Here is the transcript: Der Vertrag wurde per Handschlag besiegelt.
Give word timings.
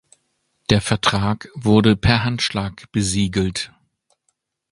Der 0.71 0.81
Vertrag 0.81 1.51
wurde 1.53 1.95
per 1.95 2.23
Handschlag 2.23 2.91
besiegelt. 2.91 3.71